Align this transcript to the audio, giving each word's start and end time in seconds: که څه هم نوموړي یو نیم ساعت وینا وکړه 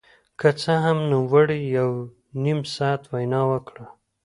که 0.39 0.49
څه 0.61 0.73
هم 0.85 0.97
نوموړي 1.11 1.59
یو 1.77 1.91
نیم 2.43 2.59
ساعت 2.75 3.01
وینا 3.11 3.41
وکړه 3.51 3.85